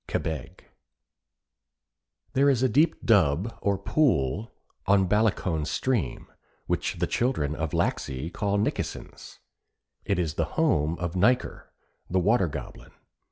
[0.07, 0.65] KEBEG
[2.33, 4.51] There is a deep dub, or pool,
[4.87, 6.25] on Ballacoan stream,
[6.65, 9.37] which the children of Laxey call Nikkesen's.
[10.03, 11.67] It is the home of Nyker,
[12.09, 12.89] the Water Goblin.